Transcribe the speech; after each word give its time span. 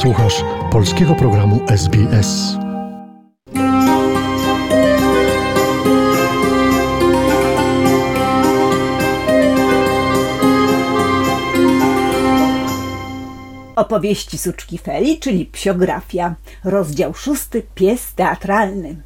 Słuchasz 0.00 0.44
polskiego 0.72 1.14
programu 1.14 1.60
SBS. 1.68 2.56
Opowieści 13.76 14.38
Suczki 14.38 14.78
Feli, 14.78 15.18
czyli 15.18 15.46
psiografia. 15.46 16.34
Rozdział 16.64 17.14
szósty. 17.14 17.62
Pies 17.74 18.14
teatralny. 18.14 18.96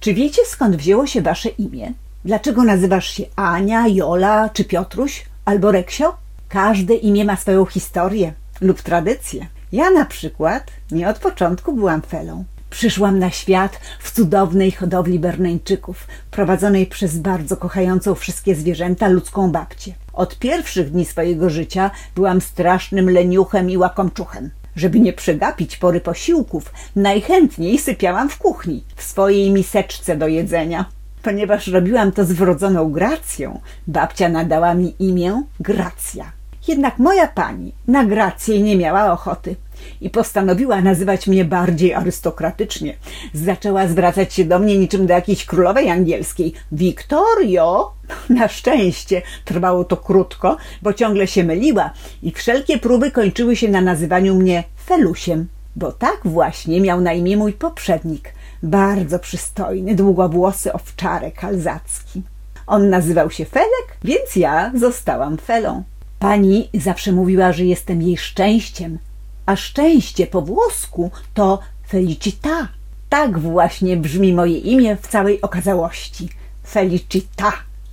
Czy 0.00 0.14
wiecie 0.14 0.42
skąd 0.46 0.76
wzięło 0.76 1.06
się 1.06 1.22
wasze 1.22 1.48
imię? 1.48 1.92
Dlaczego 2.24 2.64
nazywasz 2.64 3.06
się 3.10 3.24
Ania, 3.36 3.88
Jola 3.88 4.48
czy 4.48 4.64
Piotruś 4.64 5.24
albo 5.44 5.72
Reksio? 5.72 6.16
Każde 6.48 6.94
imię 6.94 7.24
ma 7.24 7.36
swoją 7.36 7.66
historię 7.66 8.32
lub 8.60 8.82
tradycję. 8.82 9.46
Ja 9.72 9.90
na 9.90 10.04
przykład 10.04 10.70
nie 10.90 11.08
od 11.08 11.18
początku 11.18 11.72
byłam 11.72 12.02
felą. 12.02 12.44
Przyszłam 12.70 13.18
na 13.18 13.30
świat 13.30 13.80
w 14.00 14.10
cudownej 14.10 14.72
hodowli 14.72 15.18
Berneńczyków, 15.18 16.06
prowadzonej 16.30 16.86
przez 16.86 17.18
bardzo 17.18 17.56
kochającą 17.56 18.14
wszystkie 18.14 18.54
zwierzęta 18.54 19.08
ludzką 19.08 19.52
babcię. 19.52 19.94
Od 20.12 20.38
pierwszych 20.38 20.90
dni 20.90 21.04
swojego 21.04 21.50
życia 21.50 21.90
byłam 22.14 22.40
strasznym 22.40 23.10
leniuchem 23.10 23.70
i 23.70 23.76
łakomczuchem. 23.76 24.50
Żeby 24.76 25.00
nie 25.00 25.12
przegapić 25.12 25.76
pory 25.76 26.00
posiłków, 26.00 26.72
najchętniej 26.96 27.78
sypiałam 27.78 28.28
w 28.28 28.38
kuchni, 28.38 28.84
w 28.96 29.02
swojej 29.02 29.50
miseczce 29.50 30.16
do 30.16 30.28
jedzenia. 30.28 30.84
Ponieważ 31.22 31.66
robiłam 31.66 32.12
to 32.12 32.24
z 32.24 32.32
wrodzoną 32.32 32.92
gracją, 32.92 33.60
babcia 33.86 34.28
nadała 34.28 34.74
mi 34.74 34.94
imię 34.98 35.42
Gracja. 35.60 36.41
Jednak 36.68 36.98
moja 36.98 37.26
pani 37.26 37.72
na 37.88 38.04
grację 38.04 38.60
nie 38.60 38.76
miała 38.76 39.12
ochoty 39.12 39.56
i 40.00 40.10
postanowiła 40.10 40.80
nazywać 40.80 41.26
mnie 41.26 41.44
bardziej 41.44 41.94
arystokratycznie. 41.94 42.96
Zaczęła 43.34 43.88
zwracać 43.88 44.34
się 44.34 44.44
do 44.44 44.58
mnie 44.58 44.78
niczym 44.78 45.06
do 45.06 45.14
jakiejś 45.14 45.44
królowej 45.44 45.90
angielskiej. 45.90 46.52
Wiktorio! 46.72 47.92
Na 48.28 48.48
szczęście 48.48 49.22
trwało 49.44 49.84
to 49.84 49.96
krótko, 49.96 50.56
bo 50.82 50.92
ciągle 50.92 51.26
się 51.26 51.44
myliła 51.44 51.90
i 52.22 52.32
wszelkie 52.32 52.78
próby 52.78 53.10
kończyły 53.10 53.56
się 53.56 53.68
na 53.68 53.80
nazywaniu 53.80 54.34
mnie 54.34 54.64
Felusiem, 54.86 55.48
bo 55.76 55.92
tak 55.92 56.20
właśnie 56.24 56.80
miał 56.80 57.00
na 57.00 57.12
imię 57.12 57.36
mój 57.36 57.52
poprzednik, 57.52 58.34
bardzo 58.62 59.18
przystojny, 59.18 59.94
długowłosy 59.94 60.72
owczarek 60.72 61.44
alzacki. 61.44 62.22
On 62.66 62.90
nazywał 62.90 63.30
się 63.30 63.44
Felek, 63.44 63.96
więc 64.04 64.36
ja 64.36 64.72
zostałam 64.74 65.38
Felą. 65.38 65.82
Pani 66.22 66.68
zawsze 66.74 67.12
mówiła, 67.12 67.52
że 67.52 67.64
jestem 67.64 68.02
jej 68.02 68.16
szczęściem, 68.16 68.98
a 69.46 69.56
szczęście 69.56 70.26
po 70.26 70.42
włosku 70.42 71.10
to 71.34 71.58
felicita. 71.88 72.68
Tak 73.08 73.38
właśnie 73.38 73.96
brzmi 73.96 74.32
moje 74.32 74.58
imię 74.58 74.96
w 74.96 75.08
całej 75.08 75.40
okazałości. 75.40 76.28
Felicita, 76.68 77.52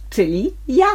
czyli 0.09 0.53
ja. 0.67 0.85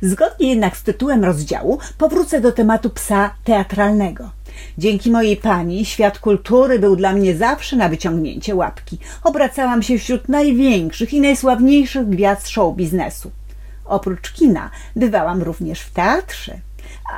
Zgodnie 0.00 0.48
jednak 0.48 0.76
z 0.76 0.82
tytułem 0.82 1.24
rozdziału 1.24 1.78
powrócę 1.98 2.40
do 2.40 2.52
tematu 2.52 2.90
psa 2.90 3.34
teatralnego. 3.44 4.30
Dzięki 4.78 5.10
mojej 5.10 5.36
pani 5.36 5.84
świat 5.84 6.18
kultury 6.18 6.78
był 6.78 6.96
dla 6.96 7.12
mnie 7.12 7.36
zawsze 7.36 7.76
na 7.76 7.88
wyciągnięcie 7.88 8.54
łapki. 8.54 8.98
Obracałam 9.24 9.82
się 9.82 9.98
wśród 9.98 10.28
największych 10.28 11.12
i 11.12 11.20
najsławniejszych 11.20 12.08
gwiazd 12.08 12.48
show 12.48 12.76
biznesu. 12.76 13.30
Oprócz 13.86 14.32
kina 14.32 14.70
bywałam 14.96 15.42
również 15.42 15.80
w 15.80 15.92
teatrze, 15.92 16.58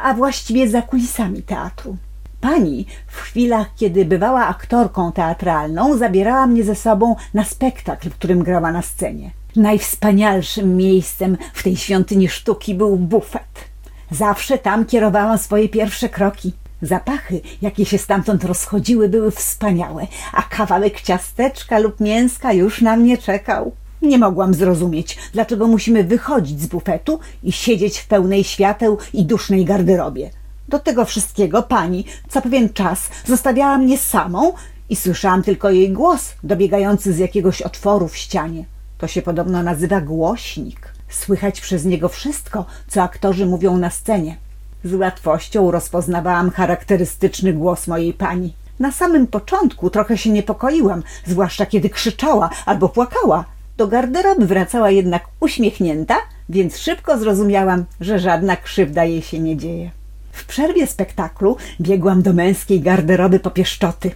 a 0.02 0.14
właściwie 0.14 0.68
za 0.68 0.82
kulisami 0.82 1.42
teatru. 1.42 1.96
Pani 2.40 2.86
w 3.06 3.16
chwilach, 3.16 3.66
kiedy 3.76 4.04
bywała 4.04 4.46
aktorką 4.46 5.12
teatralną, 5.12 5.96
zabierała 5.96 6.46
mnie 6.46 6.64
ze 6.64 6.74
sobą 6.74 7.16
na 7.34 7.44
spektakl, 7.44 8.10
w 8.10 8.14
którym 8.14 8.42
grała 8.42 8.72
na 8.72 8.82
scenie. 8.82 9.30
Najwspanialszym 9.56 10.76
miejscem 10.76 11.36
w 11.52 11.62
tej 11.62 11.76
świątyni 11.76 12.28
sztuki 12.28 12.74
był 12.74 12.96
bufet. 12.96 13.68
Zawsze 14.10 14.58
tam 14.58 14.84
kierowałam 14.84 15.38
swoje 15.38 15.68
pierwsze 15.68 16.08
kroki. 16.08 16.52
Zapachy, 16.82 17.40
jakie 17.62 17.84
się 17.84 17.98
stamtąd 17.98 18.44
rozchodziły, 18.44 19.08
były 19.08 19.30
wspaniałe, 19.30 20.06
a 20.32 20.42
kawałek 20.42 21.00
ciasteczka 21.00 21.78
lub 21.78 22.00
mięska 22.00 22.52
już 22.52 22.80
na 22.80 22.96
mnie 22.96 23.18
czekał. 23.18 23.72
Nie 24.02 24.18
mogłam 24.18 24.54
zrozumieć, 24.54 25.18
dlaczego 25.32 25.66
musimy 25.66 26.04
wychodzić 26.04 26.60
z 26.60 26.66
bufetu 26.66 27.20
i 27.42 27.52
siedzieć 27.52 27.98
w 27.98 28.06
pełnej 28.06 28.44
świateł 28.44 28.98
i 29.12 29.24
dusznej 29.24 29.64
garderobie. 29.64 30.30
Do 30.68 30.78
tego 30.78 31.04
wszystkiego 31.04 31.62
pani 31.62 32.04
co 32.28 32.42
pewien 32.42 32.72
czas 32.72 33.00
zostawiała 33.26 33.78
mnie 33.78 33.98
samą 33.98 34.52
i 34.90 34.96
słyszałam 34.96 35.42
tylko 35.42 35.70
jej 35.70 35.92
głos 35.92 36.34
dobiegający 36.42 37.12
z 37.12 37.18
jakiegoś 37.18 37.62
otworu 37.62 38.08
w 38.08 38.16
ścianie. 38.16 38.64
To 38.98 39.06
się 39.06 39.22
podobno 39.22 39.62
nazywa 39.62 40.00
głośnik. 40.00 40.92
Słychać 41.08 41.60
przez 41.60 41.84
niego 41.84 42.08
wszystko, 42.08 42.64
co 42.88 43.02
aktorzy 43.02 43.46
mówią 43.46 43.76
na 43.76 43.90
scenie. 43.90 44.36
Z 44.84 44.94
łatwością 44.94 45.70
rozpoznawałam 45.70 46.50
charakterystyczny 46.50 47.52
głos 47.52 47.86
mojej 47.86 48.12
pani. 48.12 48.54
Na 48.80 48.92
samym 48.92 49.26
początku 49.26 49.90
trochę 49.90 50.18
się 50.18 50.30
niepokoiłam, 50.30 51.02
zwłaszcza 51.26 51.66
kiedy 51.66 51.90
krzyczała 51.90 52.50
albo 52.66 52.88
płakała. 52.88 53.44
Do 53.78 53.88
garderoby 53.88 54.46
wracała 54.46 54.90
jednak 54.90 55.24
uśmiechnięta, 55.40 56.16
więc 56.48 56.78
szybko 56.78 57.18
zrozumiałam, 57.18 57.84
że 58.00 58.18
żadna 58.18 58.56
krzywda 58.56 59.04
jej 59.04 59.22
się 59.22 59.38
nie 59.38 59.56
dzieje. 59.56 59.90
W 60.32 60.46
przerwie 60.46 60.86
spektaklu 60.86 61.56
biegłam 61.80 62.22
do 62.22 62.32
męskiej 62.32 62.80
garderoby 62.80 63.40
po 63.40 63.50
pieszczoty. 63.50 64.10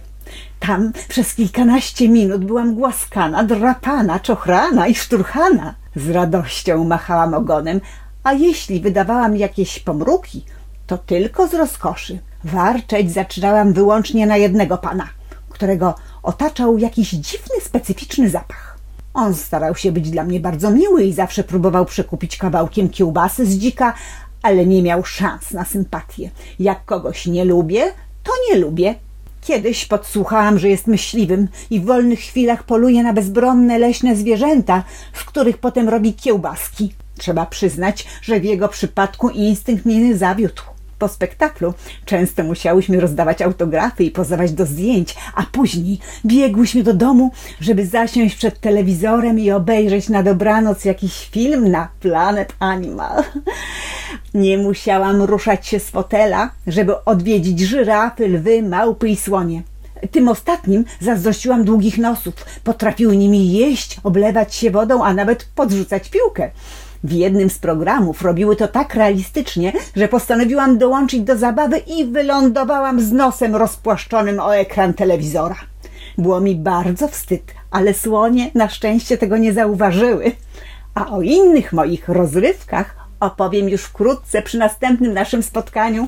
Tam 0.59 0.91
przez 1.07 1.35
kilkanaście 1.35 2.09
minut 2.09 2.45
byłam 2.45 2.75
głaskana, 2.75 3.43
drapana, 3.43 4.19
czochrana 4.19 4.87
i 4.87 4.95
szturchana. 4.95 5.75
Z 5.95 6.09
radością 6.09 6.83
machałam 6.83 7.33
ogonem, 7.33 7.81
a 8.23 8.33
jeśli 8.33 8.79
wydawałam 8.79 9.37
jakieś 9.37 9.79
pomruki, 9.79 10.45
to 10.87 10.97
tylko 10.97 11.47
z 11.47 11.53
rozkoszy. 11.53 12.19
Warczeć 12.43 13.11
zaczynałam 13.11 13.73
wyłącznie 13.73 14.27
na 14.27 14.37
jednego 14.37 14.77
pana, 14.77 15.07
którego 15.49 15.95
otaczał 16.23 16.77
jakiś 16.77 17.09
dziwny, 17.09 17.61
specyficzny 17.61 18.29
zapach. 18.29 18.72
On 19.13 19.33
starał 19.33 19.75
się 19.75 19.91
być 19.91 20.09
dla 20.09 20.23
mnie 20.23 20.39
bardzo 20.39 20.71
miły 20.71 21.03
i 21.03 21.13
zawsze 21.13 21.43
próbował 21.43 21.85
przekupić 21.85 22.37
kawałkiem 22.37 22.89
kiełbasy 22.89 23.45
z 23.45 23.57
dzika, 23.57 23.93
ale 24.41 24.65
nie 24.65 24.83
miał 24.83 25.05
szans 25.05 25.51
na 25.51 25.65
sympatię. 25.65 26.29
Jak 26.59 26.85
kogoś 26.85 27.25
nie 27.25 27.45
lubię, 27.45 27.91
to 28.23 28.31
nie 28.49 28.59
lubię. 28.59 28.95
Kiedyś 29.41 29.85
podsłuchałam, 29.85 30.59
że 30.59 30.69
jest 30.69 30.87
myśliwym 30.87 31.47
i 31.69 31.79
w 31.79 31.85
wolnych 31.85 32.19
chwilach 32.19 32.63
poluje 32.63 33.03
na 33.03 33.13
bezbronne 33.13 33.79
leśne 33.79 34.15
zwierzęta, 34.15 34.83
z 35.13 35.23
których 35.23 35.57
potem 35.57 35.89
robi 35.89 36.13
kiełbaski. 36.13 36.93
Trzeba 37.17 37.45
przyznać, 37.45 38.07
że 38.21 38.39
w 38.39 38.43
jego 38.43 38.67
przypadku 38.67 39.29
instynkt 39.29 39.85
mnie 39.85 39.97
nie 39.97 40.17
zawiódł. 40.17 40.72
Po 41.03 41.07
spektaklu 41.07 41.73
często 42.05 42.43
musiałyśmy 42.43 42.99
rozdawać 42.99 43.41
autografy 43.41 44.03
i 44.03 44.11
pozować 44.11 44.51
do 44.51 44.65
zdjęć, 44.65 45.15
a 45.35 45.43
później 45.51 45.99
biegłyśmy 46.25 46.83
do 46.83 46.93
domu, 46.93 47.31
żeby 47.59 47.87
zasiąść 47.87 48.35
przed 48.35 48.59
telewizorem 48.59 49.39
i 49.39 49.51
obejrzeć 49.51 50.09
na 50.09 50.23
dobranoc 50.23 50.85
jakiś 50.85 51.29
film 51.29 51.71
na 51.71 51.89
Planet 51.99 52.53
Animal. 52.59 53.23
Nie 54.33 54.57
musiałam 54.57 55.21
ruszać 55.21 55.67
się 55.67 55.79
z 55.79 55.89
fotela, 55.89 56.51
żeby 56.67 57.03
odwiedzić 57.03 57.59
żyrafy, 57.59 58.27
lwy, 58.27 58.63
małpy 58.63 59.09
i 59.09 59.15
słonie. 59.15 59.63
Tym 60.11 60.27
ostatnim 60.27 60.85
zazdrościłam 60.99 61.63
długich 61.63 61.97
nosów. 61.97 62.33
Potrafiły 62.63 63.17
nimi 63.17 63.53
jeść, 63.53 63.99
oblewać 64.03 64.55
się 64.55 64.71
wodą, 64.71 65.03
a 65.03 65.13
nawet 65.13 65.47
podrzucać 65.55 66.09
piłkę. 66.09 66.51
W 67.03 67.11
jednym 67.11 67.49
z 67.49 67.59
programów 67.59 68.21
robiły 68.21 68.55
to 68.55 68.67
tak 68.67 68.95
realistycznie, 68.95 69.73
że 69.95 70.07
postanowiłam 70.07 70.77
dołączyć 70.77 71.21
do 71.21 71.37
zabawy 71.37 71.77
i 71.77 72.05
wylądowałam 72.05 73.01
z 73.01 73.11
nosem 73.11 73.55
rozpłaszczonym 73.55 74.39
o 74.39 74.55
ekran 74.55 74.93
telewizora. 74.93 75.55
Było 76.17 76.39
mi 76.39 76.55
bardzo 76.55 77.07
wstyd, 77.07 77.53
ale 77.71 77.93
słonie 77.93 78.51
na 78.55 78.69
szczęście 78.69 79.17
tego 79.17 79.37
nie 79.37 79.53
zauważyły. 79.53 80.31
A 80.95 81.09
o 81.09 81.21
innych 81.21 81.73
moich 81.73 82.09
rozrywkach 82.09 82.95
opowiem 83.19 83.69
już 83.69 83.81
wkrótce 83.81 84.41
przy 84.41 84.57
następnym 84.57 85.13
naszym 85.13 85.43
spotkaniu. 85.43 86.07